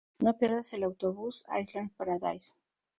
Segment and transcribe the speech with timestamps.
[0.17, 2.55] No pierdas el autobús: Island Paradise.